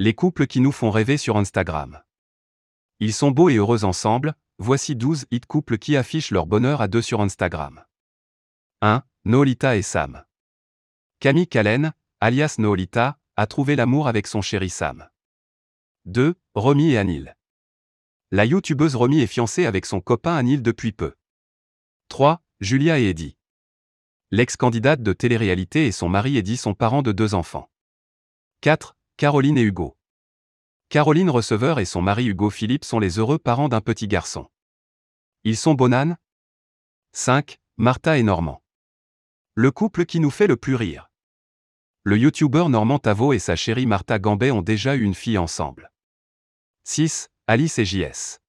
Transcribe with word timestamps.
Les 0.00 0.12
couples 0.12 0.48
qui 0.48 0.58
nous 0.58 0.72
font 0.72 0.90
rêver 0.90 1.16
sur 1.16 1.36
Instagram. 1.36 2.02
Ils 2.98 3.12
sont 3.12 3.30
beaux 3.30 3.48
et 3.48 3.54
heureux 3.54 3.84
ensemble, 3.84 4.34
voici 4.58 4.96
12 4.96 5.26
hit 5.30 5.46
couples 5.46 5.78
qui 5.78 5.96
affichent 5.96 6.32
leur 6.32 6.46
bonheur 6.46 6.80
à 6.80 6.88
deux 6.88 7.00
sur 7.00 7.20
Instagram. 7.20 7.84
1. 8.80 9.04
Noolita 9.24 9.76
et 9.76 9.82
Sam. 9.82 10.24
Camille 11.20 11.46
Callen, 11.46 11.92
alias 12.18 12.56
Noolita, 12.58 13.20
a 13.36 13.46
trouvé 13.46 13.76
l'amour 13.76 14.08
avec 14.08 14.26
son 14.26 14.42
chéri 14.42 14.68
Sam. 14.68 15.08
2. 16.06 16.34
Romy 16.56 16.90
et 16.90 16.98
Anil. 16.98 17.36
La 18.32 18.46
youtubeuse 18.46 18.96
Romy 18.96 19.20
est 19.20 19.28
fiancée 19.28 19.64
avec 19.64 19.86
son 19.86 20.00
copain 20.00 20.34
Anil 20.34 20.60
depuis 20.60 20.90
peu. 20.90 21.14
3. 22.08 22.42
Julia 22.58 22.98
et 22.98 23.10
Eddie. 23.10 23.36
L'ex-candidate 24.32 25.04
de 25.04 25.12
télé-réalité 25.12 25.86
et 25.86 25.92
son 25.92 26.08
mari 26.08 26.36
Eddie 26.36 26.56
sont 26.56 26.74
parents 26.74 27.02
de 27.02 27.12
deux 27.12 27.34
enfants. 27.34 27.70
4. 28.60 28.93
Caroline 29.16 29.56
et 29.58 29.62
Hugo. 29.62 29.96
Caroline 30.88 31.30
Receveur 31.30 31.78
et 31.78 31.84
son 31.84 32.02
mari 32.02 32.26
Hugo 32.26 32.50
Philippe 32.50 32.84
sont 32.84 32.98
les 32.98 33.20
heureux 33.20 33.38
parents 33.38 33.68
d'un 33.68 33.80
petit 33.80 34.08
garçon. 34.08 34.48
Ils 35.44 35.56
sont 35.56 35.74
bonanes 35.74 36.16
5. 37.12 37.60
Martha 37.76 38.18
et 38.18 38.24
Normand. 38.24 38.60
Le 39.54 39.70
couple 39.70 40.04
qui 40.04 40.18
nous 40.18 40.32
fait 40.32 40.48
le 40.48 40.56
plus 40.56 40.74
rire. 40.74 41.12
Le 42.02 42.18
youtubeur 42.18 42.68
Normand 42.68 42.98
Tavo 42.98 43.32
et 43.32 43.38
sa 43.38 43.54
chérie 43.54 43.86
Martha 43.86 44.18
Gambet 44.18 44.50
ont 44.50 44.62
déjà 44.62 44.96
eu 44.96 45.02
une 45.02 45.14
fille 45.14 45.38
ensemble. 45.38 45.92
6. 46.82 47.28
Alice 47.46 47.78
et 47.78 47.84
JS. 47.84 48.40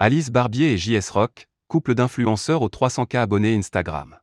Alice 0.00 0.30
Barbier 0.32 0.72
et 0.72 0.76
JS 0.76 1.10
Rock, 1.10 1.46
couple 1.68 1.94
d'influenceurs 1.94 2.62
aux 2.62 2.68
300K 2.68 3.18
abonnés 3.18 3.56
Instagram. 3.56 4.18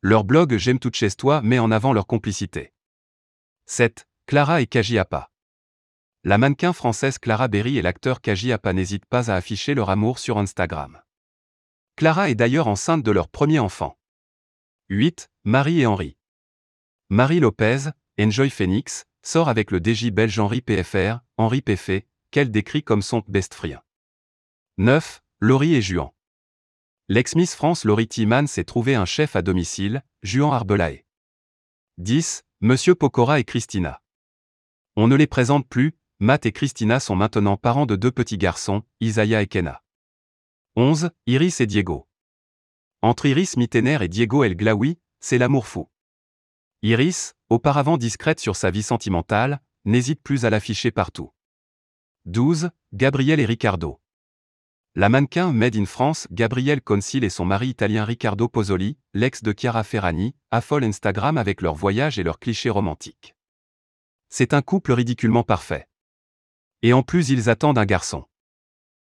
Leur 0.00 0.24
blog 0.24 0.56
J'aime 0.56 0.78
tout 0.78 0.90
chez 0.94 1.10
toi 1.10 1.42
met 1.42 1.58
en 1.58 1.70
avant 1.70 1.92
leur 1.92 2.06
complicité. 2.06 2.72
7. 3.66 4.06
Clara 4.26 4.62
et 4.62 4.66
Kaji 4.66 4.98
Appa. 4.98 5.30
La 6.22 6.38
mannequin 6.38 6.72
française 6.72 7.18
Clara 7.18 7.46
Berry 7.46 7.76
et 7.76 7.82
l'acteur 7.82 8.22
Kaji 8.22 8.52
Appa 8.52 8.72
n'hésitent 8.72 9.04
pas 9.04 9.30
à 9.30 9.34
afficher 9.34 9.74
leur 9.74 9.90
amour 9.90 10.18
sur 10.18 10.38
Instagram. 10.38 11.02
Clara 11.96 12.30
est 12.30 12.34
d'ailleurs 12.34 12.66
enceinte 12.66 13.02
de 13.02 13.10
leur 13.10 13.28
premier 13.28 13.58
enfant. 13.58 13.98
8. 14.88 15.30
Marie 15.44 15.82
et 15.82 15.86
Henri. 15.86 16.16
Marie 17.10 17.38
Lopez, 17.38 17.90
Enjoy 18.18 18.48
Phoenix, 18.48 19.04
sort 19.22 19.50
avec 19.50 19.70
le 19.70 19.78
DJ 19.78 20.10
belge 20.10 20.38
Henri 20.38 20.62
PFR, 20.62 21.18
Henri 21.36 21.60
PF, 21.60 21.90
qu'elle 22.30 22.50
décrit 22.50 22.82
comme 22.82 23.02
son 23.02 23.22
best 23.28 23.52
friend. 23.52 23.80
9. 24.78 25.20
Laurie 25.40 25.74
et 25.74 25.82
Juan. 25.82 26.12
L'ex-Miss 27.08 27.54
France 27.54 27.84
Laurie 27.84 28.08
Timan 28.08 28.46
s'est 28.46 28.64
trouvé 28.64 28.94
un 28.94 29.04
chef 29.04 29.36
à 29.36 29.42
domicile, 29.42 30.02
Juan 30.22 30.54
Arbelae. 30.54 31.04
10. 31.98 32.42
Monsieur 32.62 32.94
Pokora 32.94 33.38
et 33.38 33.44
Christina. 33.44 34.00
On 34.96 35.08
ne 35.08 35.16
les 35.16 35.26
présente 35.26 35.68
plus, 35.68 35.96
Matt 36.20 36.46
et 36.46 36.52
Christina 36.52 37.00
sont 37.00 37.16
maintenant 37.16 37.56
parents 37.56 37.84
de 37.84 37.96
deux 37.96 38.12
petits 38.12 38.38
garçons, 38.38 38.84
Isaiah 39.00 39.42
et 39.42 39.48
Kenna. 39.48 39.82
11. 40.76 41.10
Iris 41.26 41.60
et 41.60 41.66
Diego. 41.66 42.06
Entre 43.02 43.26
Iris 43.26 43.56
Mittener 43.56 43.98
et 44.02 44.08
Diego 44.08 44.44
El 44.44 44.54
Glaoui, 44.54 44.98
c'est 45.18 45.38
l'amour 45.38 45.66
fou. 45.66 45.88
Iris, 46.82 47.34
auparavant 47.48 47.96
discrète 47.96 48.38
sur 48.38 48.54
sa 48.54 48.70
vie 48.70 48.84
sentimentale, 48.84 49.60
n'hésite 49.84 50.22
plus 50.22 50.44
à 50.44 50.50
l'afficher 50.50 50.92
partout. 50.92 51.32
12. 52.26 52.70
Gabriel 52.92 53.40
et 53.40 53.46
Ricardo. 53.46 54.00
La 54.94 55.08
mannequin 55.08 55.52
Made 55.52 55.74
in 55.74 55.86
France, 55.86 56.28
Gabrielle 56.30 56.80
Concil 56.80 57.24
et 57.24 57.30
son 57.30 57.44
mari 57.44 57.66
italien 57.66 58.04
Riccardo 58.04 58.48
Pozzoli, 58.48 58.96
l'ex 59.12 59.42
de 59.42 59.52
Chiara 59.52 59.82
Ferrani, 59.82 60.36
affolent 60.52 60.84
Instagram 60.84 61.36
avec 61.36 61.62
leurs 61.62 61.74
voyages 61.74 62.20
et 62.20 62.22
leurs 62.22 62.38
clichés 62.38 62.70
romantiques. 62.70 63.33
C'est 64.36 64.52
un 64.52 64.62
couple 64.62 64.92
ridiculement 64.92 65.44
parfait. 65.44 65.86
Et 66.82 66.92
en 66.92 67.04
plus 67.04 67.28
ils 67.28 67.48
attendent 67.48 67.78
un 67.78 67.84
garçon. 67.84 68.24